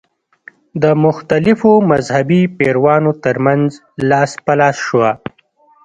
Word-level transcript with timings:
د 0.81 0.83
مختلفو 1.05 1.71
مذهبي 1.91 2.41
پیروانو 2.57 3.11
تر 3.23 3.35
منځ 3.45 3.67
لاس 4.09 4.31
په 4.45 4.53
لاس 4.59 4.77
شوه. 4.87 5.11